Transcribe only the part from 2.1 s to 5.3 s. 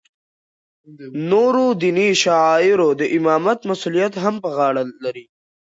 شعایرو د امامت مسولیت هم په غاړه لری.